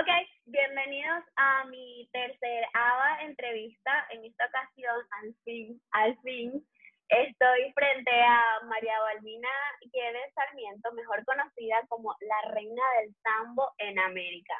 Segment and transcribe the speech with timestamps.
[0.00, 0.08] Ok,
[0.46, 4.06] bienvenidos a mi tercera entrevista.
[4.08, 6.66] En esta ocasión, al fin, al fin,
[7.10, 9.50] estoy frente a María Balbina
[9.92, 14.54] Guedes Sarmiento, mejor conocida como la reina del sambo en América.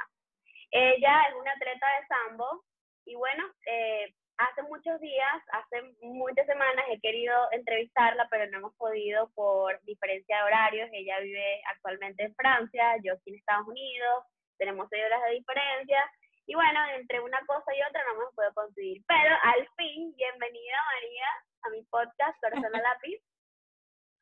[0.73, 2.63] Ella es una atleta de sambo
[3.07, 8.75] y bueno, eh, hace muchos días, hace muchas semanas he querido entrevistarla, pero no hemos
[8.75, 10.91] podido por diferencia de horarios.
[10.93, 14.25] Ella vive actualmente en Francia, yo aquí en Estados Unidos
[14.61, 15.99] tenemos seis horas de diferencia.
[16.47, 19.03] Y bueno, entre una cosa y otra no me puedo conseguir.
[19.09, 21.27] Pero al fin, bienvenida María
[21.63, 23.19] a mi podcast Corazón a Lápiz.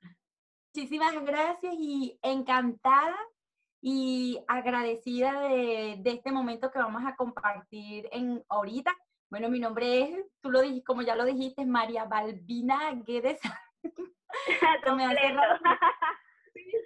[0.75, 3.19] Muchísimas gracias y encantada
[3.81, 8.97] y agradecida de, de, este momento que vamos a compartir en ahorita.
[9.31, 13.41] Bueno, mi nombre es, tú lo dijiste, como ya lo dijiste, María Balbina Guedes.
[14.47, 14.53] sí,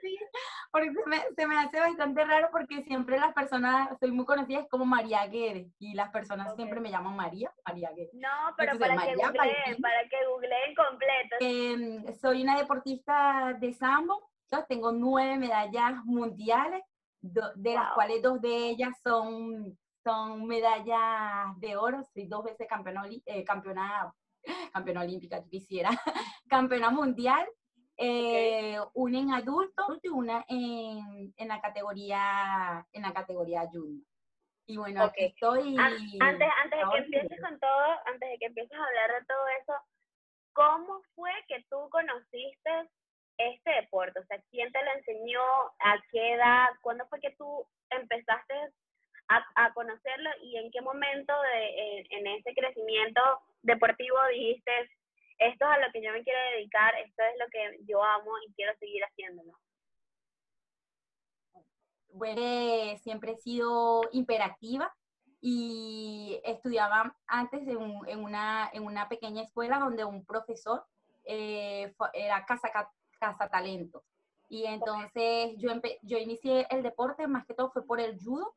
[0.00, 0.18] sí,
[0.70, 4.60] porque se me, se me, hace bastante raro porque siempre las personas, soy muy conocida,
[4.60, 8.14] es como María Guedes, y las personas siempre me llaman María, María Guedes.
[8.14, 11.36] No, pero para, que googleen, para que googleen completo.
[11.40, 14.32] Eh, soy una deportista de sambo,
[14.68, 16.82] tengo nueve medallas mundiales,
[17.20, 23.04] de las cuales dos de ellas son, son medallas de oro, soy dos veces campeona,
[23.26, 24.12] eh, campeona,
[24.72, 25.90] campeona olímpica, quisiera,
[26.48, 27.46] campeona mundial,
[27.96, 34.04] eh, una en adultos y una en, en, la categoría en la categoría junior.
[34.66, 35.76] Y bueno, aquí estoy.
[35.78, 39.48] Antes, antes de que empieces con todo, antes de que empieces a hablar de todo
[39.60, 39.74] eso,
[40.52, 42.70] ¿cómo fue que tú conociste
[43.38, 44.20] este deporte?
[44.20, 45.42] O sea, ¿quién te lo enseñó?
[45.80, 46.68] ¿A qué edad?
[46.80, 48.54] ¿Cuándo fue que tú empezaste
[49.28, 50.30] a, a conocerlo?
[50.42, 53.20] ¿Y en qué momento de, en, en ese crecimiento
[53.62, 54.90] deportivo dijiste,
[55.48, 58.32] esto es a lo que yo me quiero dedicar, esto es lo que yo amo
[58.46, 59.52] y quiero seguir haciéndolo.
[62.08, 64.94] Bueno, siempre he sido hiperactiva
[65.40, 67.78] y estudiaba antes en,
[68.20, 70.84] una, en una pequeña escuela donde un profesor
[71.24, 72.70] eh, era casa,
[73.18, 74.04] casa talento.
[74.48, 78.54] Y entonces yo, yo inicié el deporte, más que todo fue por el judo,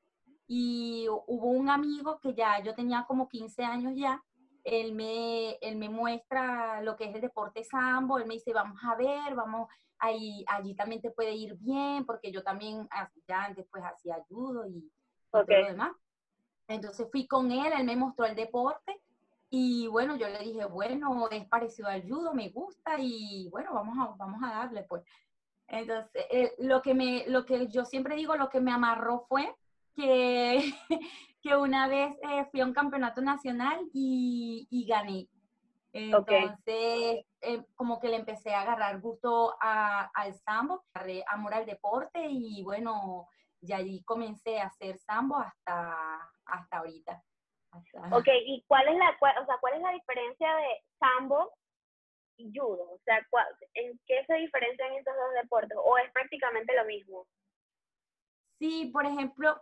[0.47, 4.22] y hubo un amigo que ya yo tenía como 15 años ya,
[4.65, 8.79] él me, él me muestra lo que es el deporte sambo, él me dice, vamos
[8.83, 12.89] a ver, vamos, ahí, allí también te puede ir bien, porque yo también
[13.27, 14.91] ya antes pues hacía judo y,
[15.31, 15.95] todo lo demás.
[16.67, 18.99] Entonces fui con él, él me mostró el deporte
[19.49, 23.97] y bueno, yo le dije, bueno, es parecido al judo, me gusta y bueno, vamos
[23.99, 25.03] a, vamos a darle pues.
[25.67, 29.55] Entonces, eh, lo, que me, lo que yo siempre digo, lo que me amarró fue
[29.95, 30.73] que
[31.45, 35.28] que una vez eh, fui a un campeonato nacional y, y gané.
[35.94, 41.67] Entonces, eh, como que le empecé a agarrar gusto a, al sambo, agarré amor al
[41.67, 43.28] deporte y bueno,
[43.61, 47.22] ya allí comencé a hacer sambo hasta, hasta ahorita.
[48.13, 51.51] Ok, ¿y cuál es, la, o sea, cuál es la diferencia de sambo
[52.38, 52.89] y judo?
[52.89, 53.17] O sea,
[53.73, 55.77] ¿en qué se diferencian estos dos deportes?
[55.83, 57.27] ¿O es prácticamente lo mismo?
[58.59, 59.61] Sí, por ejemplo,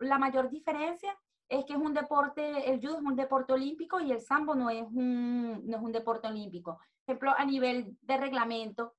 [0.00, 1.16] la mayor diferencia
[1.48, 4.70] es que es un deporte, el judo es un deporte olímpico y el sambo no
[4.70, 6.78] es un, no es un deporte olímpico.
[7.04, 8.94] Por ejemplo, a nivel de reglamento,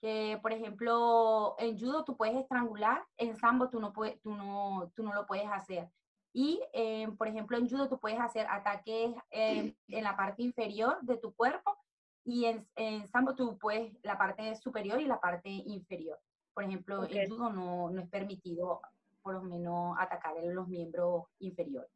[0.00, 4.92] que por ejemplo en judo tú puedes estrangular, en sambo tú no, puedes, tú no,
[4.94, 5.90] tú no lo puedes hacer.
[6.32, 11.16] Y eh, por ejemplo en judo tú puedes hacer ataques en la parte inferior de
[11.16, 11.76] tu cuerpo
[12.24, 16.20] y en, en sambo tú puedes la parte superior y la parte inferior.
[16.58, 18.80] Por ejemplo, en judo no, no es permitido,
[19.22, 21.88] por lo menos, atacar los miembros inferiores.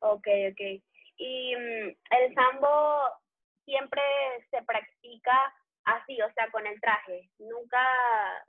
[0.00, 0.82] Ok, ok.
[1.18, 2.68] Y mm, el sambo
[3.64, 4.02] siempre
[4.50, 5.54] se practica
[5.84, 7.30] así, o sea, con el traje.
[7.38, 7.78] Nunca,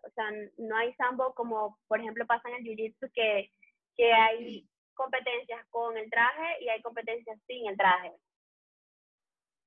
[0.02, 0.26] o sea,
[0.58, 3.52] no hay sambo como, por ejemplo, pasa en el jiu-jitsu que,
[3.96, 8.12] que hay competencias con el traje y hay competencias sin el traje.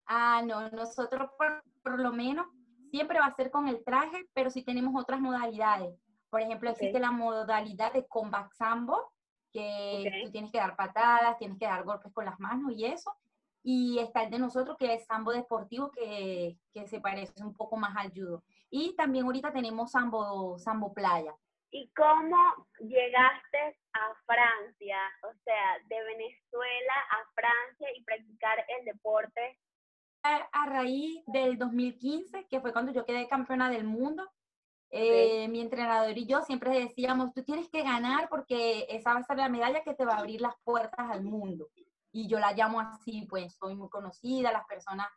[0.07, 2.45] Ah, no, nosotros por, por lo menos
[2.95, 5.99] siempre va a ser con el traje, pero si tenemos otras modalidades.
[6.31, 9.13] Por ejemplo, existe la modalidad de combat sambo,
[9.53, 13.13] que tú tienes que dar patadas, tienes que dar golpes con las manos y eso.
[13.65, 17.77] Y está el de nosotros, que es sambo deportivo, que, que se parece un poco
[17.77, 18.45] más al judo.
[18.71, 21.35] Y también ahorita tenemos sambo, sambo playa.
[21.73, 24.99] ¿Y cómo llegaste a Francia?
[25.29, 29.59] O sea, de Venezuela a Francia y practicar el deporte
[30.25, 34.25] a raíz del 2015, que fue cuando yo quedé campeona del mundo.
[34.91, 39.25] Eh, mi entrenador y yo siempre decíamos, tú tienes que ganar porque esa va a
[39.25, 41.69] ser la medalla que te va a abrir las puertas al mundo.
[42.13, 45.09] Y yo la llamo así, pues soy muy conocida, las personas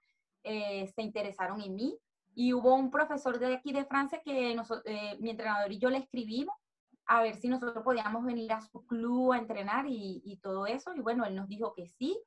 [0.44, 1.98] eh, se interesaron en mí.
[2.34, 4.54] Y hubo un profesor de aquí de Francia que
[4.86, 6.56] eh, mi entrenador y yo le escribimos
[7.06, 10.94] a ver si nosotros podíamos venir a su club a entrenar y, y todo eso.
[10.96, 12.20] Y bueno, él nos dijo que sí,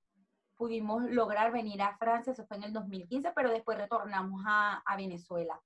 [0.60, 4.94] pudimos lograr venir a Francia, eso fue en el 2015, pero después retornamos a, a
[4.94, 5.58] Venezuela.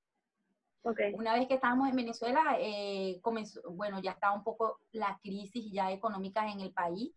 [0.85, 1.13] Okay.
[1.15, 5.73] Una vez que estábamos en Venezuela, eh, comenzó, bueno, ya estaba un poco la crisis
[5.73, 7.13] ya económica en el país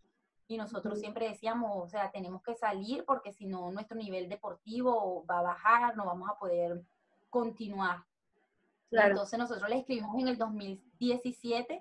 [0.48, 1.00] y nosotros Ujú.
[1.02, 5.42] siempre decíamos, o sea, tenemos que salir porque si no, nuestro nivel deportivo va a
[5.42, 6.82] bajar, no vamos a poder
[7.30, 8.02] continuar.
[8.90, 9.10] Claro.
[9.10, 11.80] Entonces nosotros le escribimos en el 2017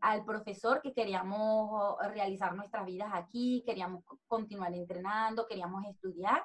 [0.00, 6.42] al profesor que queríamos realizar nuestras vidas aquí, queríamos co- continuar entrenando, queríamos estudiar.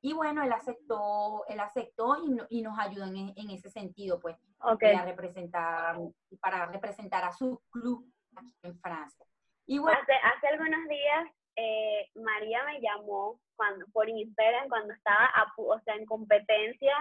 [0.00, 4.18] Y bueno, él aceptó, él aceptó y, no- y nos ayudó en, en ese sentido,
[4.20, 4.82] pues, Ok.
[4.82, 5.96] eh, a representar,
[6.40, 8.04] para representar a su club
[8.36, 9.24] aquí en Francia.
[9.66, 15.26] Y bueno, Hace, hace algunos días eh, María me llamó cuando, por Instagram cuando estaba
[15.26, 16.94] a o sea, en competencia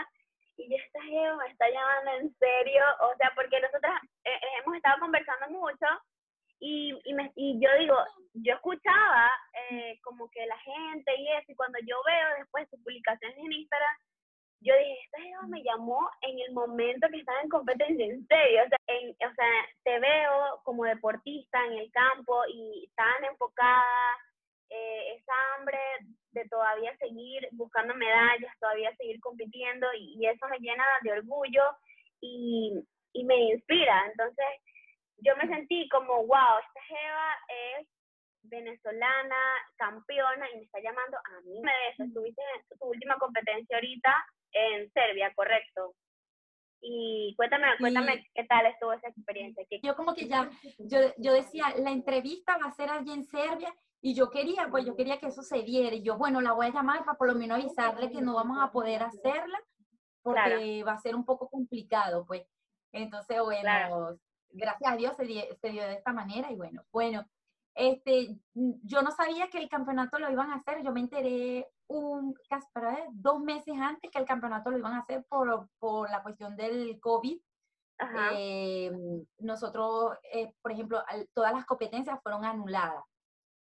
[0.57, 4.48] y yo esta jeva me está llamando en serio, o sea, porque nosotras eh, eh,
[4.62, 5.86] hemos estado conversando mucho
[6.59, 7.95] y, y, me, y yo digo,
[8.33, 9.31] yo escuchaba
[9.69, 13.51] eh, como que la gente y eso, y cuando yo veo después sus publicaciones en
[13.51, 13.95] Instagram,
[14.63, 18.63] yo dije, esta jeva me llamó en el momento que estaba en competencia, en serio,
[18.63, 24.18] o sea, en, o sea, te veo como deportista en el campo y tan enfocada,
[24.73, 25.77] eh, esa hambre
[26.31, 31.63] de todavía seguir buscando medallas, todavía seguir compitiendo y, y eso me llena de orgullo
[32.21, 32.73] y,
[33.13, 34.06] y me inspira.
[34.09, 34.45] Entonces,
[35.18, 37.35] yo me sentí como, wow, esta Jeva
[37.79, 37.88] es
[38.44, 39.35] venezolana,
[39.77, 41.59] campeona y me está llamando a mí.
[41.62, 42.41] Me de eso, estuviste
[42.71, 44.15] en tu última competencia ahorita
[44.53, 45.94] en Serbia, correcto.
[46.81, 49.63] Y cuéntame, cuéntame qué tal estuvo esa experiencia.
[49.69, 53.23] ¿Qué- yo como que ya, yo, yo decía, la entrevista va a ser allí en
[53.25, 53.71] Serbia
[54.01, 55.95] y yo quería, pues yo quería que eso se diera.
[55.95, 58.57] Y yo, bueno, la voy a llamar para por lo menos avisarle que no vamos
[58.59, 59.59] a poder hacerla
[60.24, 62.45] porque va a ser un poco complicado, pues.
[62.92, 64.18] Entonces, bueno, Claro.
[64.50, 67.25] gracias a Dios se, di- se dio de esta manera y bueno, bueno,
[67.74, 71.68] este, mm, yo no sabía que el campeonato lo iban a hacer, yo me enteré
[71.88, 72.33] un,
[72.75, 76.56] ver, dos meses antes que el campeonato lo iban a hacer por, por la cuestión
[76.56, 77.39] del COVID.
[78.36, 78.92] Eh,
[79.39, 83.04] nosotros, eh, por ejemplo, todas las competencias fueron anuladas.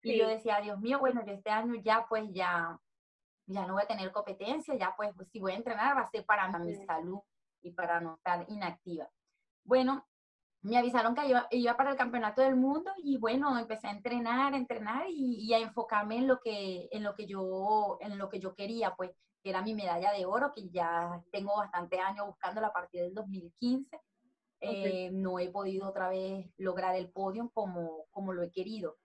[0.03, 0.17] Y Sí.
[0.19, 2.77] yo decía, Dios mío, bueno, yo este año ya pues ya,
[3.47, 6.07] ya no voy a tener competencia, ya pues, pues, si voy a entrenar va a
[6.11, 6.85] ser para mi Sí.
[6.85, 7.19] salud
[7.61, 9.09] y para no estar inactiva.
[9.63, 10.05] Bueno,
[10.61, 14.53] me avisaron que iba, iba para el campeonato del mundo y bueno, empecé a entrenar,
[14.53, 18.29] a entrenar y, y a enfocarme en lo que, en lo que yo, en lo
[18.29, 19.11] que yo quería, pues,
[19.41, 23.13] que era mi medalla de oro, que ya tengo bastante años buscándola a partir del
[23.13, 23.99] 2015.
[24.61, 28.97] Eh, no he podido otra vez lograr el podio como, como lo he querido.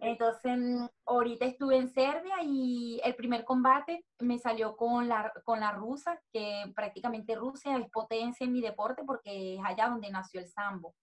[0.00, 5.60] Entonces, mm, ahorita estuve en Serbia y el primer combate me salió con la, con
[5.60, 10.40] la rusa, que prácticamente Rusia es potencia en mi deporte porque es allá donde nació
[10.40, 10.94] el sambo.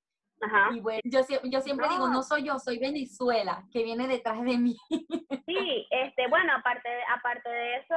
[0.42, 0.70] Ajá.
[0.74, 2.24] Y bueno, yo, yo siempre digo, No.
[2.24, 4.78] soy yo, soy Venezuela, que viene detrás de mí.
[5.46, 7.96] Sí, este, bueno, aparte de, aparte de eso,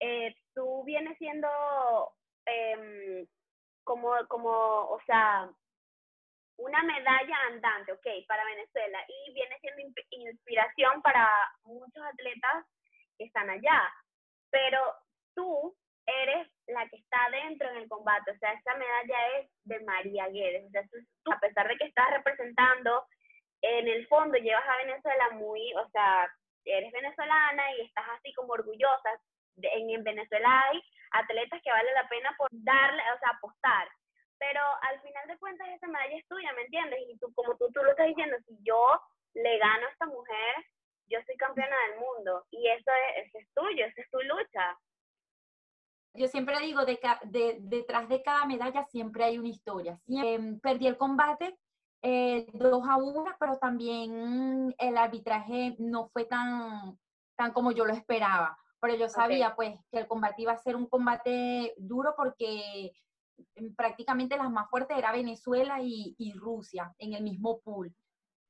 [0.00, 1.46] eh, tú vienes siendo
[2.46, 3.26] em,
[3.84, 5.50] como, como, o sea,
[6.60, 11.28] una medalla andante, ok, para Venezuela y viene siendo insp- inspiración para
[11.64, 12.66] muchos atletas
[13.18, 13.92] que están allá.
[14.50, 14.78] Pero
[15.34, 15.74] tú
[16.06, 20.28] eres la que está dentro en el combate, o sea, esa medalla es de María
[20.28, 23.04] Guedes, o sea, tú- a pesar de que estás representando,
[23.62, 26.28] en el fondo llevas a Venezuela muy, o sea,
[26.64, 29.10] eres venezolana y estás así como orgullosa.
[29.62, 33.88] En, en Venezuela hay atletas que vale la pena por darle, o sea, apostar.
[34.40, 36.98] Pero al final de cuentas esa medalla es tuya, ¿me entiendes?
[37.08, 38.82] Y tú, como tú, tú lo estás diciendo, si yo
[39.34, 40.54] le gano a esta mujer,
[41.06, 42.44] yo soy campeona del mundo.
[42.50, 44.78] Y eso es, eso es tuyo, esa es tu lucha.
[46.14, 50.00] Yo siempre digo, de, de- detrás de cada medalla siempre hay una historia.
[50.06, 51.56] Siem- em, perdí el combate
[52.02, 56.98] eh, 2 a 1, pero también el arbitraje no fue tan,
[57.36, 58.56] tan como yo lo esperaba.
[58.80, 62.90] Pero yo sabía pues que el combate iba a ser un combate duro porque
[63.76, 67.94] prácticamente las más fuertes era Venezuela y, y Rusia en el mismo pool.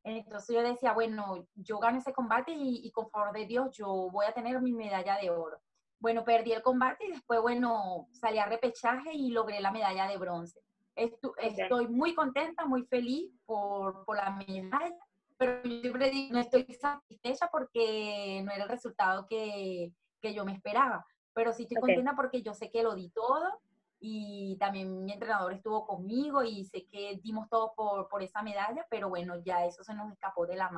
[0.02, 4.08] Entonces yo decía, bueno, yo gano ese combate y, y con favor de Dios yo
[4.10, 5.58] voy a tener mi medalla de oro.
[5.98, 10.16] Bueno, perdí el combate y después, bueno, salí a repechaje y logré la medalla de
[10.16, 10.60] bronce.
[10.96, 14.96] Estu- Estoy muy contenta, muy feliz por, por la medalla,
[15.36, 19.92] pero yo siempre digo, no estoy satisfecha porque no era el resultado que,
[20.22, 21.04] que yo me esperaba.
[21.34, 21.82] Pero sí estoy Ok.
[21.82, 23.60] contenta porque yo sé que lo di todo
[24.00, 28.86] y también mi entrenador estuvo conmigo y sé que dimos todo por, por esa medalla,
[28.90, 30.70] pero bueno, ya eso se nos escapó de, la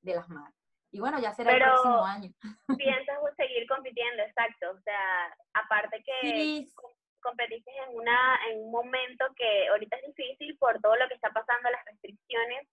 [0.00, 0.54] de las manos.
[0.90, 2.30] Y bueno, ya será Pero- el próximo año.
[2.78, 4.70] Piensas seguir compitiendo, exacto.
[4.70, 10.14] O sea, aparte que Sí, com- competiste en, una, en un momento que ahorita es
[10.14, 12.68] difícil por todo lo que está pasando, las restricciones.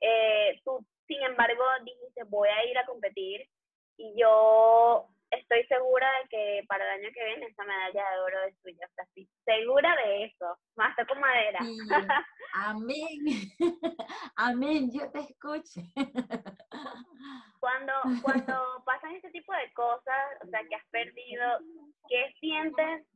[0.00, 3.48] Eh, tú, sin embargo, dijiste, voy a ir a competir
[3.96, 8.42] y yo estoy segura de que para el año que viene esa medalla de oro
[8.44, 8.86] es tuya.
[8.86, 10.58] O estoy segura de eso.
[10.76, 11.58] Más con madera.
[12.54, 13.18] Amén.
[14.36, 14.90] Amén.
[14.92, 15.80] Yo te escucho.
[17.60, 17.92] cuando,
[18.22, 21.58] cuando pasan este tipo de cosas, o sea, que has perdido,
[22.08, 23.06] ¿qué sientes?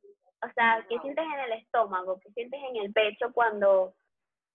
[0.42, 2.18] O sea, ¿qué sientes en el estómago?
[2.20, 3.94] ¿Qué sientes en el pecho cuando,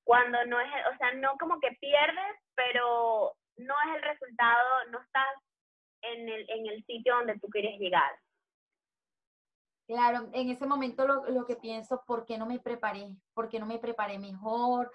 [0.03, 5.00] cuando no es, o sea, no como que pierdes, pero no es el resultado, no
[5.01, 5.27] estás
[6.15, 8.12] en el, en el sitio donde tú quieres llegar.
[9.88, 13.15] Claro, en ese momento lo, lo, que pienso, ¿por qué no me preparé?
[13.34, 14.91] ¿Por qué no me preparé mejor?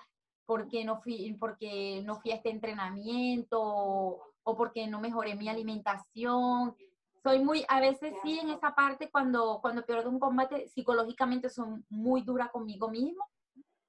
[0.47, 3.61] ¿Por qué no fui, porque no fui a este entrenamiento?
[3.63, 6.75] ¿O, o porque no mejoré mi alimentación?
[7.23, 11.85] Soy muy, a veces sí en esa parte cuando, cuando pierdo un combate, psicológicamente soy
[11.91, 13.29] muy dura conmigo mismo,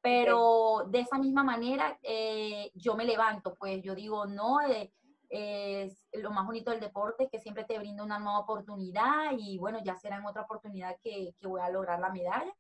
[0.02, 4.92] pero de esa misma manera eh, yo me levanto, pues yo digo, no, eh,
[5.32, 9.80] es lo más bonito del deporte, que siempre te brinda una nueva oportunidad y bueno,
[9.82, 12.54] ya será en otra oportunidad que, que voy a lograr la medalla.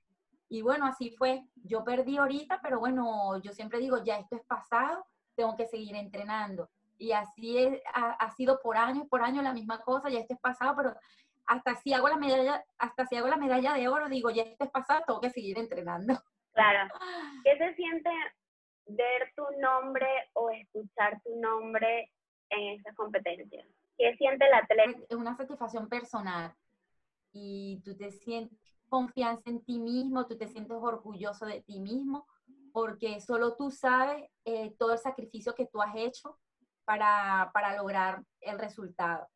[0.47, 1.43] Y bueno, así fue.
[1.55, 5.95] Yo perdí ahorita, pero bueno, yo siempre digo, ya esto es pasado, tengo que seguir
[5.95, 6.69] entrenando.
[6.97, 10.33] Y así es, ha, ha, sido por años, por años la misma cosa, ya esto
[10.33, 10.95] es pasado, pero
[11.47, 14.63] hasta si hago la medalla, hasta si hago la medalla de oro, digo, ya esto
[14.63, 16.13] es pasado, tengo que seguir entrenando.
[16.53, 16.93] Claro.
[17.43, 18.09] ¿Qué se siente
[18.87, 22.09] ver tu nombre o escuchar tu nombre
[22.51, 23.65] esas competencias?
[23.97, 24.99] ¿Qué siente el atleta?
[25.09, 26.53] Es una satisfacción personal
[27.33, 28.57] y tú te sientes
[28.89, 32.27] confianza en ti mismo, tú te sientes orgulloso de ti mismo,
[32.73, 36.37] porque solo tú sabes eh, todo el sacrificio que tú has hecho
[36.83, 39.29] para, para, lograr el resultado.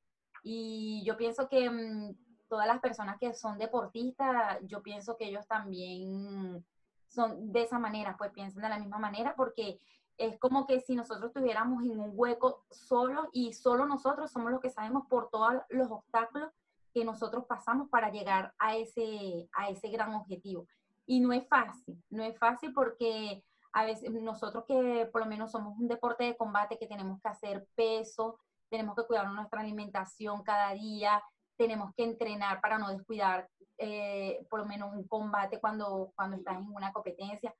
[0.44, 2.16] Y yo pienso que mmm,
[2.50, 6.66] todas las personas que son deportistas, yo pienso que ellos también
[7.08, 9.80] son de esa manera, pues piensan de la misma manera, porque
[10.18, 14.62] es como que si nosotros estuviéramos en un hueco solo y solo nosotros somos los
[14.62, 16.52] que sabemos por todos los obstáculos
[16.94, 20.66] que nosotros pasamos para llegar a ese, a ese gran objetivo.
[21.06, 23.44] Y no es fácil, no es fácil porque
[23.74, 27.28] a veces nosotros que por lo menos somos un deporte de combate que tenemos que
[27.28, 31.22] hacer peso, tenemos que cuidar nuestra alimentación cada día,
[31.58, 36.58] tenemos que entrenar para no descuidar eh, por lo menos un combate cuando, cuando estás
[36.58, 37.54] en una competencia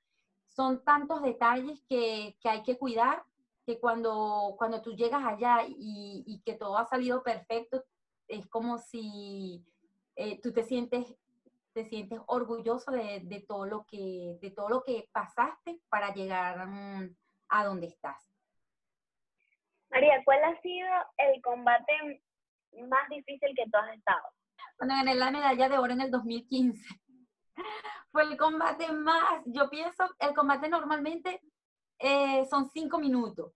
[0.56, 3.22] son tantos detalles que, que, hay que cuidar
[3.66, 7.84] que cuando, cuando tú llegas allá y, y que todo ha salido perfecto,
[8.26, 9.62] es como si
[10.14, 11.14] eh, tú te sientes,
[11.74, 16.66] te sientes orgulloso de, de, todo lo que, de todo lo que pasaste para llegar
[16.66, 17.14] um,
[17.50, 18.26] a donde estás.
[19.90, 22.22] María, ¿cuál ha sido el combate
[22.88, 24.26] más difícil que tú has estado?
[24.78, 27.05] Cuando gané la medalla de oro en el 2015
[28.12, 31.40] fue el combate más, yo pienso, el combate normalmente
[31.98, 33.52] eh, son cinco minutos.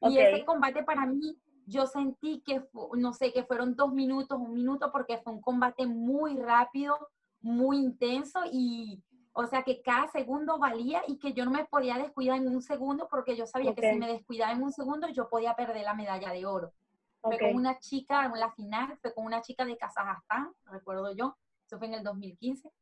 [0.00, 0.16] Okay.
[0.16, 2.64] Y ese combate para mí, yo sentí que,
[2.96, 6.96] no sé, que fueron dos minutos, un minuto, porque fue un combate muy rápido,
[7.40, 9.02] muy intenso y,
[9.32, 12.62] o sea, que cada segundo valía y que yo no me podía descuidar en un
[12.62, 13.82] segundo porque yo sabía okay.
[13.82, 16.72] que si me descuidaba en un segundo yo podía perder la medalla de oro.
[17.20, 17.38] Okay.
[17.38, 21.36] Fue con una chica en la final, fue con una chica de Kazajstán, recuerdo yo,
[21.66, 22.72] eso fue en el 2015.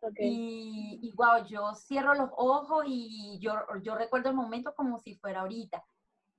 [0.00, 0.28] Okay.
[0.28, 5.16] Y, y wow, yo cierro los ojos y yo, yo recuerdo el momento como si
[5.16, 5.82] fuera ahorita.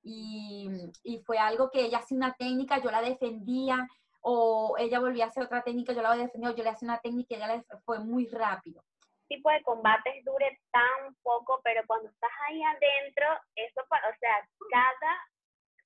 [0.04, 0.70] Y,
[1.04, 3.88] y, fue algo que ella hacía una técnica, yo la defendía,
[4.22, 7.00] o ella volvía a hacer otra técnica, yo la defendía, o yo le hacía una
[7.00, 8.84] técnica y ella la, fue muy rápido.
[9.28, 13.26] tipo de combates dure tan poco, pero cuando estás ahí adentro,
[13.56, 15.16] eso, o sea, cada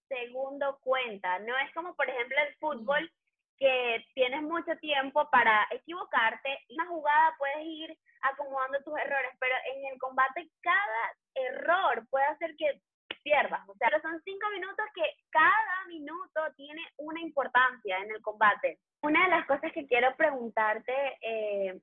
[0.09, 1.39] segundo cuenta.
[1.39, 3.11] No es como, por ejemplo, el fútbol,
[3.59, 6.59] que tienes mucho tiempo para equivocarte.
[6.69, 12.55] Una jugada puedes ir acomodando tus errores, pero en el combate cada error puede hacer
[12.57, 12.81] que
[13.21, 13.67] pierdas.
[13.67, 18.79] O sea, son cinco minutos que cada minuto tiene una importancia en el combate.
[19.01, 21.79] Una de las cosas que quiero preguntarte, eh,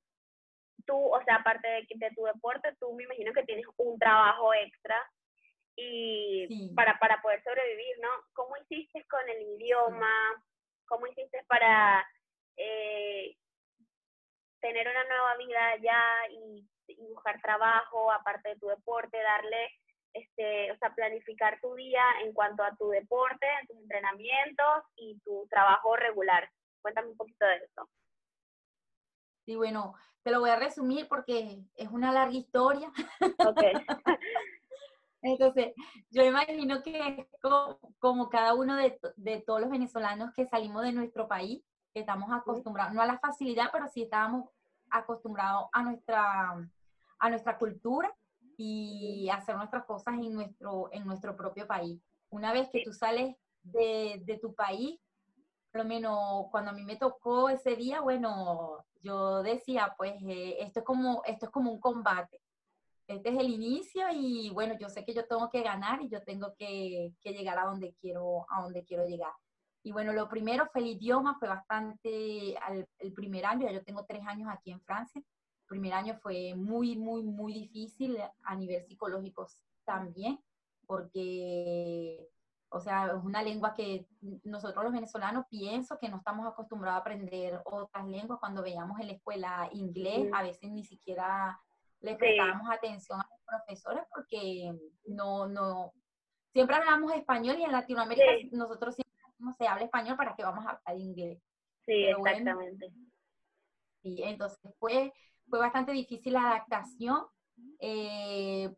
[0.86, 4.54] tú, o sea, aparte de, de, tu deporte, tú me imagino que tienes un trabajo
[4.54, 4.96] extra
[5.76, 6.72] y sí.
[6.74, 8.08] para, para poder sobrevivir, ¿no?
[8.32, 10.42] ¿Cómo hiciste con el idioma?
[10.86, 12.06] ¿Cómo hiciste para
[12.56, 13.36] eh,
[14.60, 19.70] tener una nueva vida allá y, y, buscar trabajo, aparte de tu deporte, darle,
[20.12, 25.46] este, o sea, planificar tu día en cuanto a tu deporte, tus entrenamientos y tu
[25.48, 26.50] trabajo regular?
[26.82, 27.88] Cuéntame un poquito de eso.
[29.44, 32.90] Sí, bueno, te lo voy a resumir porque es una larga historia.
[33.38, 33.72] Okay.
[35.22, 35.72] Entonces,
[36.10, 40.92] yo imagino que como, como cada uno de, de, todos los venezolanos que salimos de
[40.92, 44.50] nuestro país, que estamos acostumbrados, no a la facilidad, pero sí estábamos
[44.90, 46.68] acostumbrados a nuestra,
[47.18, 48.14] a nuestra cultura
[48.56, 52.00] y hacer nuestras cosas en nuestro, en nuestro propio país.
[52.30, 55.00] Una vez que tú sales de, de tu país,
[55.72, 60.56] por lo menos cuando a mí me tocó ese día, bueno, yo decía, pues eh,
[60.60, 62.40] esto, es como, esto es como un combate.
[63.06, 66.22] Este es el inicio y bueno, yo sé que yo tengo que ganar y yo
[66.22, 69.32] tengo que, que llegar a donde quiero, a donde quiero llegar.
[69.86, 72.56] Y bueno, lo primero fue el idioma, fue bastante,
[72.98, 76.54] el primer año, ya yo tengo tres años aquí en Francia, el primer año fue
[76.56, 79.46] muy, muy, muy difícil a nivel psicológico
[79.84, 80.40] también,
[80.88, 82.28] porque,
[82.68, 84.08] o sea, es una lengua que
[84.42, 88.40] nosotros los venezolanos pienso que no estamos acostumbrados a aprender otras lenguas.
[88.40, 91.60] Cuando veíamos en la escuela inglés, a veces ni siquiera
[92.00, 94.72] le prestábamos atención a los profesores porque
[95.06, 95.92] no, no,
[96.52, 99.06] siempre hablamos español y en Latinoamérica nosotros siempre
[99.38, 101.42] no se habla español, ¿para que vamos a hablar inglés?
[101.84, 102.90] Sí, exactamente.
[104.02, 105.12] sí, entonces fue,
[105.48, 107.26] fue bastante difícil la adaptación.
[107.78, 108.74] Eh,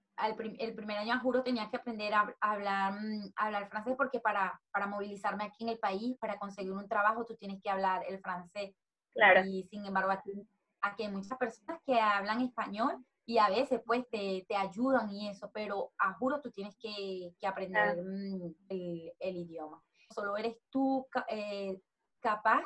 [0.59, 4.87] el primer año, juro, tenía que aprender a, hablar, mm, hablar francés porque para, para
[4.87, 8.75] movilizarme aquí en el país, para conseguir un trabajo, tú tienes que hablar el francés.
[9.15, 9.45] Claro.
[9.47, 10.33] Y sin embargo, aquí,
[10.81, 15.29] aquí hay muchas personas que hablan español y a veces pues te, te ayudan y
[15.29, 20.57] eso, pero a juro tú tienes que, que aprender mm, el, el, idioma solo eres
[20.71, 21.81] tú eh,
[22.21, 22.65] capaz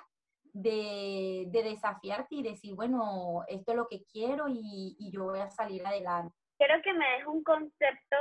[0.52, 5.84] de, desafiarte y decir, bueno, esto es lo que quiero y, yo voy a salir
[5.86, 6.34] adelante.
[6.58, 8.16] Quiero que me des un concepto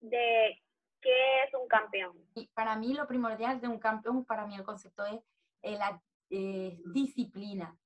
[0.00, 0.62] de
[1.00, 2.16] qué es un campeón.
[2.34, 6.00] Y para mí lo primordial de un campeón, para mí el concepto es la
[6.30, 7.76] eh, disciplina,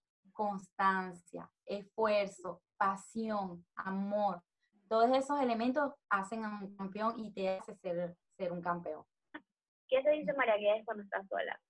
[0.41, 4.43] constancia, esfuerzo, pasión, amor.
[4.89, 9.05] Todos esos elementos hacen a un campeón y te hace ser, ser un campeón.
[9.87, 11.61] ¿Qué se dice María Guedes cuando está sola?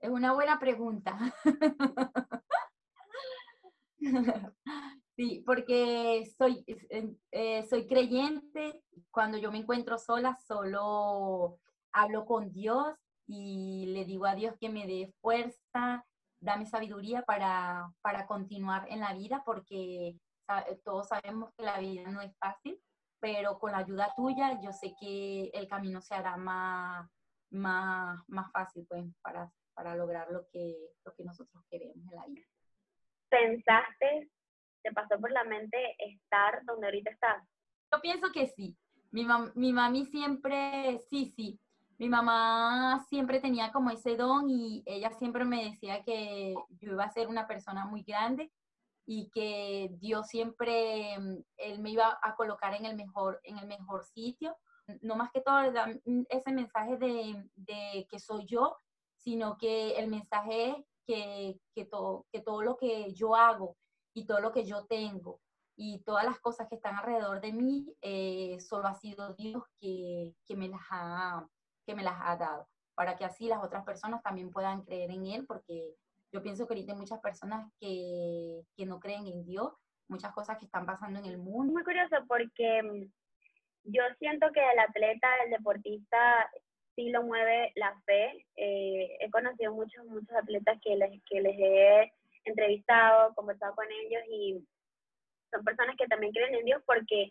[0.00, 1.16] Es una buena pregunta.
[5.14, 6.64] Sí, porque soy,
[7.30, 11.60] eh, soy creyente, cuando yo me encuentro sola, solo
[11.92, 12.96] hablo con Dios
[13.28, 16.04] y le digo a Dios que me dé fuerza,
[16.42, 20.16] dame sabiduría para, para continuar en la vida, porque
[20.84, 22.78] todos sabemos que la vida no es fácil
[23.22, 27.08] pero con la ayuda tuya yo sé que el camino se hará más,
[27.50, 30.74] más, más fácil pues, para, para lograr lo que,
[31.04, 32.44] lo que nosotros queremos en la vida.
[33.28, 34.28] ¿Pensaste,
[34.82, 37.48] te pasó por la mente estar donde ahorita estás?
[37.92, 38.76] Yo pienso que sí.
[39.12, 39.24] Mi,
[39.54, 41.60] mi mami siempre, sí, sí.
[42.02, 47.04] Mi mamá siempre tenía como ese don y ella siempre me decía que yo iba
[47.04, 48.50] a ser una persona muy grande
[49.06, 53.68] y que Dios siempre, mm, Él me iba a colocar en el mejor, en el
[53.68, 54.56] mejor sitio.
[55.00, 55.62] No más que todo
[56.04, 58.76] mm, ese mensaje de, de que soy yo,
[59.14, 63.76] sino que el mensaje es que, que, todo, que todo lo que yo hago
[64.12, 65.38] y todo lo que yo tengo
[65.76, 70.34] y todas las cosas que están alrededor de mí, eh, solo ha sido Dios que,
[70.44, 71.46] que, me las ha,
[71.86, 75.26] que me las ha dado, para que así las otras personas también puedan creer en
[75.26, 75.94] Él, porque
[76.32, 79.72] yo pienso que ahorita hay muchas personas que, que no creen en Dios,
[80.08, 81.72] muchas cosas que están pasando en el mundo.
[81.72, 83.04] Muy curioso porque mm,
[83.84, 86.50] yo siento que el atleta, el deportista,
[86.94, 88.46] sí lo mueve la fe.
[88.56, 92.12] Eh, he conocido muchos, muchos atletas que les, que les he
[92.44, 94.66] entrevistado, conversado con ellos y
[95.50, 97.30] son personas que también creen en Dios porque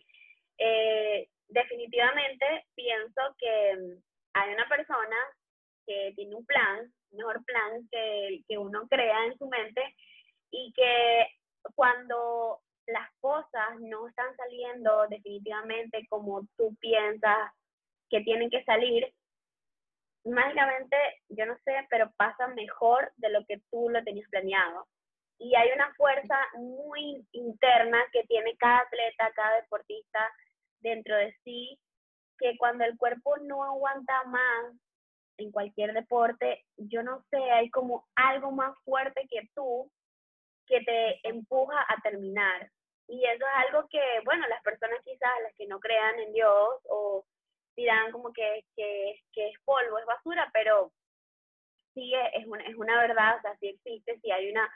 [0.58, 5.16] eh, definitivamente pienso que mm, hay una persona
[5.86, 9.82] que tiene un plan, mejor plan que, que uno crea en su mente
[10.50, 11.26] y que
[11.74, 17.52] cuando las cosas no están saliendo definitivamente como tú piensas
[18.10, 19.12] que tienen que salir,
[20.24, 20.96] mágicamente,
[21.30, 24.86] yo no sé, pero pasa mejor de lo que tú lo tenías planeado.
[25.38, 30.30] Y hay una fuerza muy interna que tiene cada atleta, cada deportista
[30.80, 31.78] dentro de sí,
[32.38, 34.74] que cuando el cuerpo no aguanta más
[35.38, 39.90] en cualquier deporte, yo no sé, hay como algo más fuerte que tú
[40.66, 42.70] que te empuja a terminar.
[43.08, 46.68] Y eso es algo que, bueno, las personas quizás, las que no crean en Dios
[46.88, 47.24] o
[47.76, 50.92] dirán como que, que, que es polvo, es basura, pero
[51.94, 54.68] sí es una, es una verdad, o sea, sí existe, sí hay una,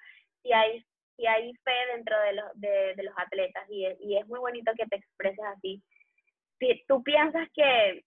[0.42, 0.84] sí hay,
[1.16, 4.38] sí hay fe dentro de los, de, de los atletas y es, y es muy
[4.38, 5.82] bonito que te expreses así.
[6.88, 8.04] Tú piensas que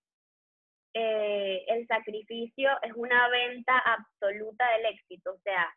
[0.94, 5.72] eh, el sacrificio es una venta absoluta del éxito, o sea,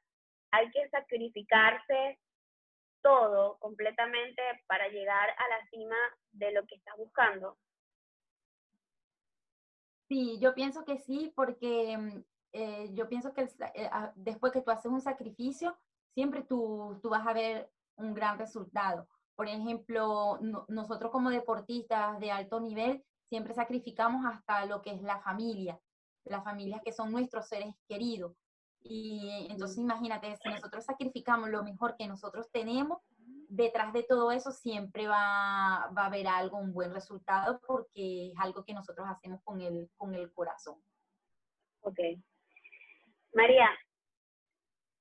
[0.53, 2.19] hay que sacrificarse
[3.03, 5.97] todo completamente para llegar a la cima
[6.33, 7.59] de lo que estás buscando.
[10.09, 14.61] Sí, yo pienso que sí, porque mm, eh, yo pienso que eh, ah, después que
[14.61, 15.77] tú haces un sacrificio,
[16.15, 19.07] siempre tú, tú vas a ver un gran resultado.
[19.35, 25.21] Por ejemplo, nosotros como deportistas de alto nivel siempre sacrificamos hasta lo que es la
[25.21, 25.79] familia,
[26.25, 28.37] las familias que son nuestros seres queridos.
[28.83, 32.99] Y entonces imagínate, si nosotros sacrificamos lo mejor que nosotros tenemos,
[33.49, 38.35] detrás de todo eso siempre va, va, a haber algo, un buen resultado, porque es
[38.39, 40.83] algo que nosotros hacemos con el, con el corazón.
[41.83, 41.99] Ok.
[43.35, 43.69] María,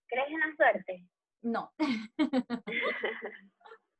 [0.07, 1.05] ¿crees en la suerte?
[1.41, 1.73] No.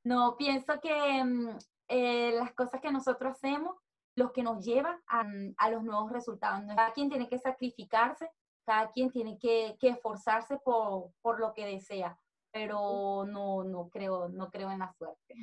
[0.03, 3.77] no, pienso que mm, eh, las cosas que nosotros hacemos,
[4.15, 5.25] los que nos llevan a,
[5.57, 6.63] a los nuevos resultados.
[6.75, 8.29] Cada quien tiene que sacrificarse,
[8.65, 12.17] cada quien tiene que, que esforzarse por, por lo que desea
[12.51, 15.35] pero no, no creo, no creo en la suerte.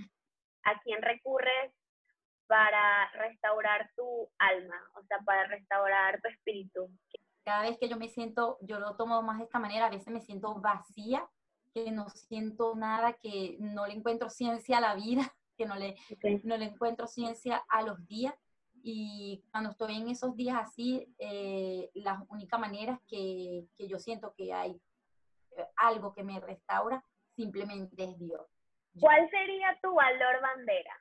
[0.64, 1.72] ¿A quién recurres
[2.46, 4.76] para restaurar tu alma?
[4.94, 6.90] O sea, para restaurar tu espíritu.
[7.44, 10.12] Cada vez que yo me siento, yo lo tomo más de esta manera, a veces
[10.12, 11.26] me siento vacía,
[11.84, 15.22] que no siento nada, que no le encuentro ciencia a la vida,
[15.56, 15.96] que no le,
[16.44, 18.34] no le encuentro ciencia a los días.
[18.82, 24.34] Y cuando estoy en esos días así, eh, la única manera que, que yo siento
[24.36, 24.80] que hay
[25.76, 28.46] algo que me restaura, simplemente es Dios.
[29.00, 30.92] ¿Cuál sería tu valor bandera?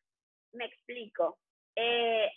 [0.54, 1.38] Me explico.
[1.76, 2.30] Eh,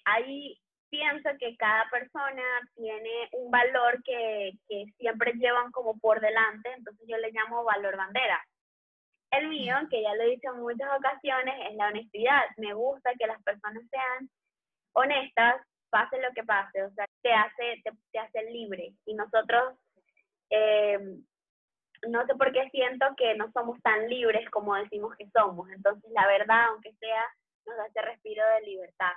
[0.90, 2.42] pienso que cada persona
[2.74, 7.96] tiene un valor que, que siempre llevan como por delante, entonces yo le llamo valor
[7.96, 8.44] bandera.
[9.30, 12.42] El mío, que ya lo he dicho en muchas ocasiones, es la honestidad.
[12.56, 14.28] Me gusta que las personas sean
[14.92, 18.92] honestas, pase lo que pase, o sea, te hace, te, te hace libre.
[19.06, 19.78] Y nosotros
[20.50, 20.98] eh,
[22.08, 25.70] no sé por qué siento que no somos tan libres como decimos que somos.
[25.70, 27.24] Entonces, la verdad, aunque sea,
[27.66, 29.12] nos da ese respiro de libertad.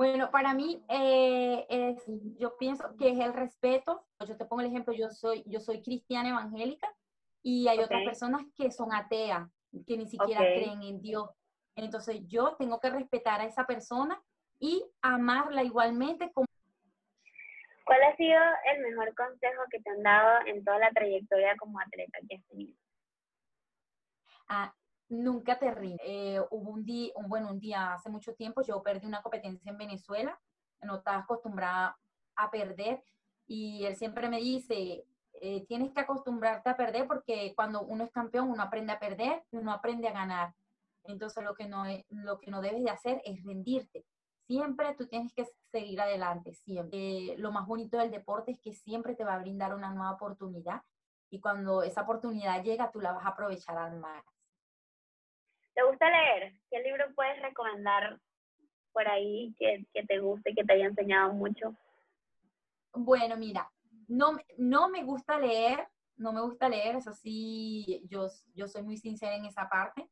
[0.00, 2.02] Bueno, para mí, eh, es,
[2.38, 4.06] yo pienso que es el respeto.
[4.26, 6.90] Yo te pongo el ejemplo, yo soy, yo soy cristiana evangélica
[7.42, 9.46] y hay otras personas que son ateas,
[9.86, 11.28] que ni siquiera creen en Dios.
[11.76, 14.18] Entonces, yo tengo que respetar a esa persona
[14.58, 16.46] y amarla igualmente como
[17.84, 18.40] ¿Cuál ha sido
[18.72, 22.46] el mejor consejo que te han dado en toda la trayectoria como atleta que has
[22.46, 22.74] tenido?
[24.48, 24.72] Ah,
[25.10, 26.00] nunca te rindes.
[26.06, 29.70] Eh, hubo un día, un, bueno, un día hace mucho tiempo yo perdí una competencia
[29.70, 30.40] en Venezuela,
[30.82, 31.98] no estaba acostumbrada
[32.36, 33.02] a perder
[33.46, 38.10] y él siempre me dice, eh, tienes que acostumbrarte a perder porque cuando uno es
[38.10, 40.54] campeón uno aprende a perder y uno aprende a ganar.
[41.04, 44.04] Entonces lo que no, lo que no debes de hacer es rendirte
[44.50, 47.36] siempre tú tienes que seguir adelante, siempre.
[47.38, 50.82] lo más bonito del deporte es que siempre te va a brindar una nueva oportunidad
[51.30, 54.24] y cuando esa oportunidad llega, tú la vas a aprovechar al más.
[55.80, 56.52] ¿Te gusta leer?
[56.70, 58.20] ¿Qué libro puedes recomendar
[58.92, 61.74] por ahí que, que te guste, que te haya enseñado mucho?
[62.92, 63.66] Bueno, mira,
[64.06, 65.88] no, no me gusta leer,
[66.18, 70.06] no me gusta leer, eso sí, yo, yo soy muy sincera en esa parte,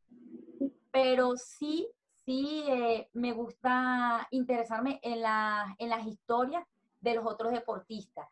[0.91, 1.87] pero sí
[2.25, 6.65] sí eh, me gusta interesarme en, la, en las historias
[7.03, 8.27] de los otros deportistas.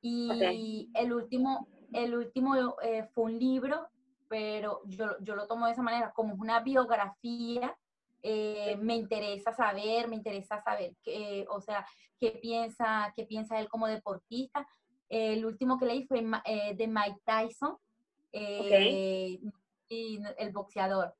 [0.00, 3.90] Y el último, el último eh, fue un libro,
[4.28, 7.76] pero yo, yo, lo tomo de esa manera, como una biografía.
[8.22, 11.86] Eh, me interesa saber, me interesa saber, qué, o sea,
[12.18, 14.66] qué piensa, qué piensa él como deportista.
[15.08, 17.76] El último que leí fue de Mike Tyson,
[19.88, 21.14] y el boxeador.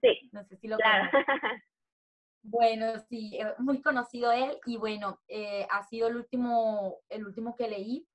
[0.00, 0.28] Sí.
[0.32, 1.10] no sé si lo claro.
[2.46, 7.56] Bueno, sí, eh, muy conocido él y bueno, eh, ha sido el último, el último
[7.56, 8.06] que leí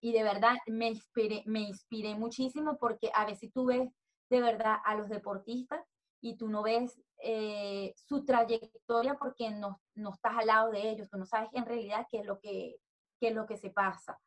[0.00, 3.90] y de verdad me inspiré, me inspiré muchísimo porque a veces tú ves
[4.30, 5.84] de verdad a los deportistas
[6.22, 11.08] y tú no ves eh, su trayectoria porque no, no, estás al lado de ellos,
[11.10, 12.76] tú no sabes en realidad qué es lo que,
[13.20, 14.18] qué es lo que se pasa.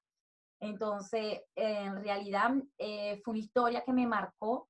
[0.59, 4.69] Entonces, en realidad fue una historia que me marcó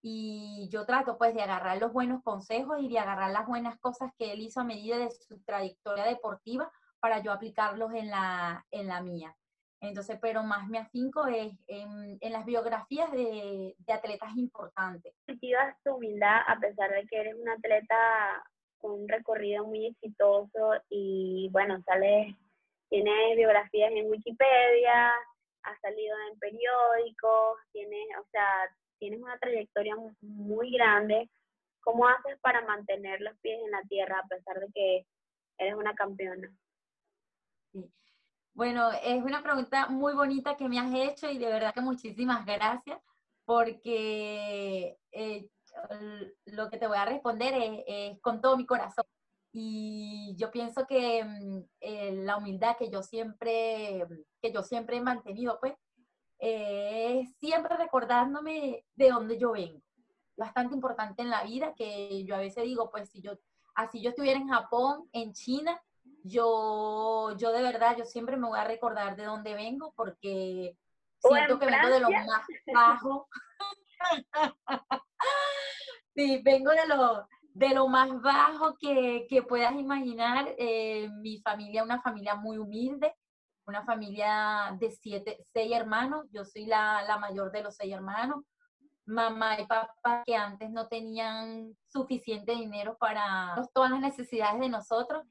[0.00, 4.10] y yo trato pues de agarrar los buenos consejos y de agarrar las buenas cosas
[4.18, 8.86] que él hizo a medida de su trayectoria deportiva para yo aplicarlos en la, en
[8.86, 9.34] la mía.
[9.88, 15.14] Entonces, pero más me afinco es en, en las biografías de, de, atletas importantes.
[15.26, 18.44] Cultivas tu humildad a pesar de que eres un atleta
[18.78, 22.34] con un recorrido muy exitoso y bueno, sales,
[22.88, 25.12] tienes biografías en Wikipedia,
[25.62, 28.48] has salido en periódicos, tienes, o sea,
[28.98, 31.28] tienes una trayectoria muy grande,
[31.80, 35.06] ¿cómo haces para mantener los pies en la tierra a pesar de que
[35.58, 36.50] eres una campeona?
[37.72, 37.90] Sí.
[38.54, 42.46] Bueno, es una pregunta muy bonita que me has hecho y de verdad que muchísimas
[42.46, 43.00] gracias
[43.44, 45.48] porque eh,
[46.44, 49.04] lo que te voy a responder es, con todo mi corazón.
[49.50, 54.06] Y yo pienso que mm, eh, la humildad que yo siempre,
[54.40, 55.74] que yo siempre he mantenido, pues,
[56.38, 59.80] es siempre recordándome de dónde yo vengo.
[60.36, 63.32] Bastante importante en la vida que yo a veces digo, pues si yo,
[63.74, 65.80] así yo estuviera en Japón, en China,
[66.24, 70.76] yo, yo de verdad, yo siempre me voy a recordar de dónde vengo porque
[71.18, 73.28] siento que vengo de lo más bajo.
[76.16, 80.54] sí, vengo de lo, de lo más bajo que, que puedas imaginar.
[80.56, 83.14] Eh, mi familia, una familia muy humilde,
[83.66, 86.26] una familia de siete, seis hermanos.
[86.32, 88.42] Yo soy la, la mayor de los seis hermanos.
[89.04, 95.22] Mamá y papá que antes no tenían suficiente dinero para todas las necesidades de nosotros.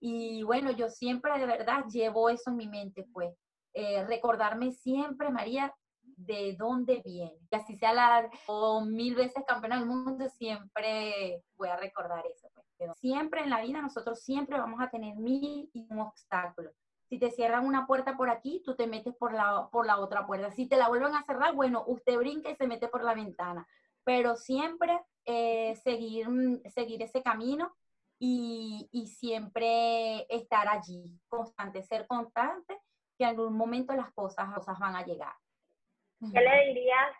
[0.00, 3.34] Y bueno, yo siempre de verdad llevo eso en mi mente, pues,
[3.72, 5.74] eh, recordarme siempre, María,
[6.16, 7.38] de dónde viene.
[7.50, 12.48] Y así sea la o mil veces campeona del mundo, siempre voy a recordar eso.
[12.54, 12.66] Pues.
[12.98, 16.70] Siempre en la vida nosotros siempre vamos a tener mil y un obstáculo.
[17.08, 20.26] Si te cierran una puerta por aquí, tú te metes por la, por la otra
[20.26, 20.50] puerta.
[20.50, 23.66] Si te la vuelven a cerrar, bueno, usted brinca y se mete por la ventana.
[24.02, 26.26] Pero siempre eh, seguir,
[26.74, 27.74] seguir ese camino
[28.18, 32.78] y, y, siempre estar allí, constante, ser constante,
[33.18, 35.34] que en algún momento las cosas, cosas van a llegar.
[36.20, 37.14] ¿Qué le dirías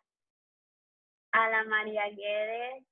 [1.32, 2.84] a la María Guedes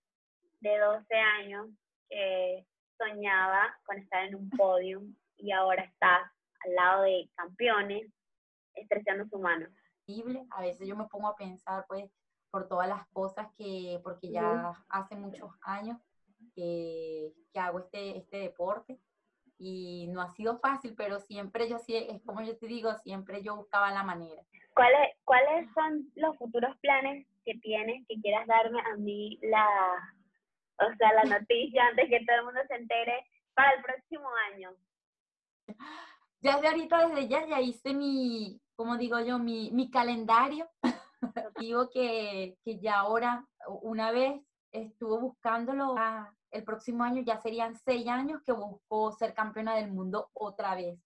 [0.61, 1.69] de 12 años
[2.09, 2.67] que
[2.99, 5.03] soñaba con estar en un podio
[5.37, 8.13] y ahora está al lado de campeones,
[8.75, 9.67] estrechando su mano?
[10.51, 12.11] A veces yo me pongo a pensar, pues,
[12.51, 15.99] por todas las cosas que, porque ya hace muchos años
[16.55, 18.99] que, que, hago este, este deporte
[19.59, 23.57] y no ha sido fácil, pero siempre yo, es como yo te digo, siempre yo
[23.57, 24.43] buscaba la manera.
[24.75, 29.67] ¿Cuáles, ¿Cuáles son los futuros planes que tienes que quieras darme a mí la,
[30.79, 34.71] o sea, la noticia antes que todo el mundo se entere para el próximo año?
[36.41, 40.69] Ya de ahorita, desde ya, ya hice mi, como digo yo, mi, mi calendario.
[41.59, 43.47] digo que, que ya ahora,
[43.83, 45.95] una vez estuvo buscándolo
[46.55, 51.01] el próximo año, ya serían seis años que busco ser campeona del mundo otra vez.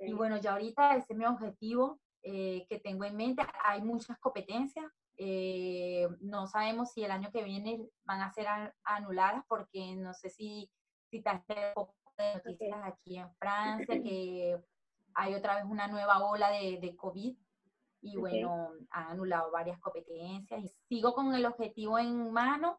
[0.00, 3.42] Y bueno, ya ahorita ese es mi objetivo eh, que tengo en mente.
[3.64, 4.84] Hay muchas competencias.
[5.16, 8.46] Eh, no sabemos si el año que viene van a ser
[8.84, 10.70] anuladas porque no sé si,
[11.10, 11.30] si te
[12.18, 14.58] de noticias aquí en Francia que
[15.14, 17.34] hay otra vez una nueva ola de, de COVID
[18.02, 22.78] y bueno, han anulado varias competencias y sigo con el objetivo en mano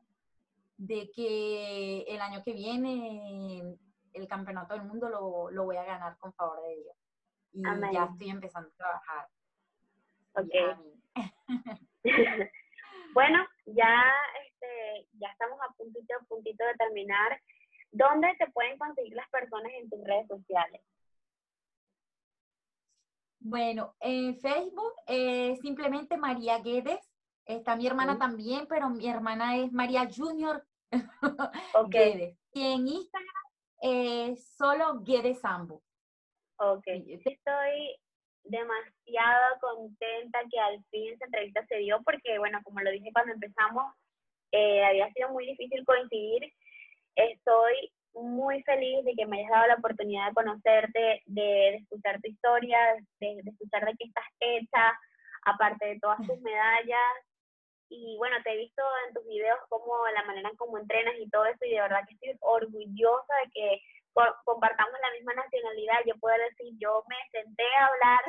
[0.78, 3.78] de que el año que viene
[4.14, 6.96] el campeonato del mundo lo, lo voy a ganar con favor de Dios.
[7.54, 7.62] Y
[7.94, 9.28] ya estoy empezando a trabajar.
[10.34, 10.54] Ok.
[13.14, 14.04] bueno, ya,
[14.46, 17.42] este, ya estamos a puntito, a puntito de terminar.
[17.92, 20.82] ¿Dónde te pueden conseguir las personas en tus redes sociales?
[23.40, 27.00] Bueno, en Facebook es simplemente María Guedes.
[27.48, 30.66] Está mi hermana también, pero mi hermana es María Junior
[31.90, 32.38] Guedes.
[32.54, 33.44] Y en Instagram
[33.82, 35.82] es solo Guedes Sambo.
[36.60, 36.84] Ok.
[36.88, 37.96] Estoy
[38.44, 43.34] demasiado contenta que al fin esa entrevista se dio porque, bueno, como lo dije cuando
[43.34, 43.94] empezamos,
[44.52, 46.52] eh, había sido muy difícil coincidir.
[47.16, 52.30] Estoy muy feliz de que me hayas dado la oportunidad de conocerte, de, escuchar tu
[52.30, 52.78] historia,
[53.20, 55.00] de, escuchar de qué estás hecha,
[55.46, 57.27] aparte de todas tus medallas.
[57.90, 61.30] Y bueno, te he visto en tus videos como la manera en cómo entrenas y
[61.30, 63.82] todo eso, y de verdad que estoy orgullosa de que
[64.44, 66.00] compartamos la misma nacionalidad.
[66.06, 68.22] Yo puedo decir, yo me senté a hablar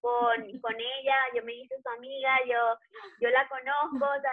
[0.00, 2.76] con, con ella, yo me hice su amiga, yo,
[3.20, 4.32] yo la conozco, o sea,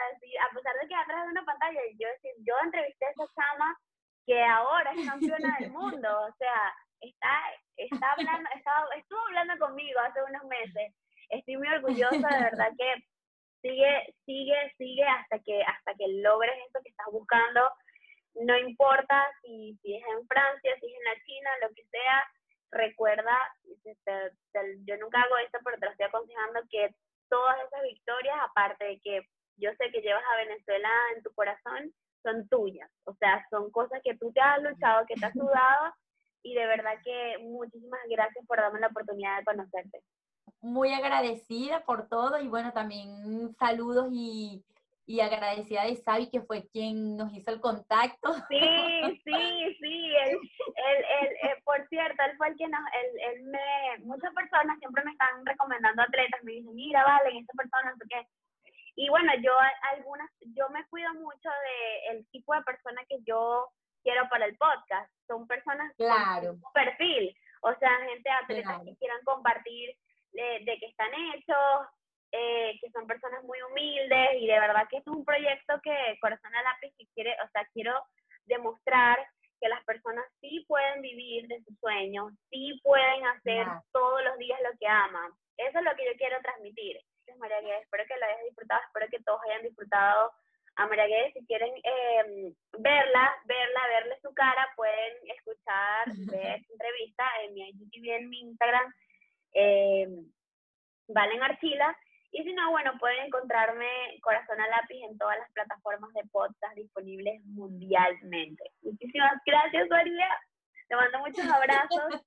[0.49, 2.07] a pesar de que atrás de una pantalla, yo,
[2.39, 3.79] yo entrevisté a esa chama
[4.25, 7.39] que ahora es campeona del mundo, o sea, está,
[7.77, 8.49] está hablando,
[8.95, 10.93] estuvo hablando conmigo hace unos meses.
[11.29, 12.95] Estoy muy orgullosa, de verdad que
[13.61, 17.69] sigue, sigue, sigue hasta que, hasta que logres eso que estás buscando.
[18.35, 22.23] No importa si, si es en Francia, si es en la China, lo que sea,
[22.71, 23.37] recuerda,
[24.85, 26.93] yo nunca hago esto, pero te lo estoy aconsejando que
[27.29, 29.21] todas esas victorias, aparte de que
[29.57, 31.93] yo sé que llevas a Venezuela en tu corazón,
[32.23, 32.89] son tuyas.
[33.05, 35.93] O sea, son cosas que tú te has luchado, que te has sudado
[36.43, 40.01] y de verdad que muchísimas gracias por darme la oportunidad de conocerte.
[40.61, 44.63] Muy agradecida por todo y bueno, también saludos y,
[45.05, 48.33] y agradecida de Sabi, que fue quien nos hizo el contacto.
[48.49, 53.19] Sí, sí, sí, él, él, él, eh, por cierto, él fue el que nos, él,
[53.33, 57.93] él me, muchas personas siempre me están recomendando atletas, me dicen, mira, vale, esta persona,
[58.09, 58.27] qué,
[58.99, 59.53] y bueno, yo
[59.93, 63.69] algunas, yo me cuido mucho de el tipo de persona que yo
[64.03, 65.09] quiero para el podcast.
[65.25, 66.57] Son personas claro.
[66.59, 69.95] con perfil, o sea, gente atletas que quieran compartir
[70.31, 71.87] de, de qué están hechos,
[72.31, 76.53] eh, que son personas muy humildes y de verdad que es un proyecto que Corazón
[76.53, 77.93] a Lápiz que quiere, o sea, quiero
[78.45, 79.17] demostrar
[79.59, 84.59] que las personas sí pueden vivir de sus sueños, sí pueden hacer todos los días
[84.61, 85.31] lo que aman.
[85.57, 86.97] Eso es lo que yo quiero transmitir.
[87.37, 90.31] María Guedes, espero que lo hayas disfrutado, espero que todos hayan disfrutado
[90.75, 91.33] a María Guedes.
[91.33, 97.69] Si quieren eh, verla, verla, verle su cara, pueden escuchar, ver su entrevista en mi
[97.69, 98.93] IGTV, en mi Instagram,
[99.53, 100.07] eh,
[101.07, 101.97] Valen Archila.
[102.31, 103.87] Y si no, bueno, pueden encontrarme
[104.21, 108.63] Corazón a Lápiz en todas las plataformas de podcast disponibles mundialmente.
[108.83, 110.27] Muchísimas gracias, María.
[110.87, 112.21] Te mando muchos abrazos.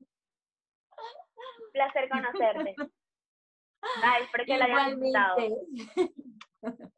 [0.96, 2.74] Un placer conocerte.
[2.76, 5.36] Bye, espero que la hayas gustado.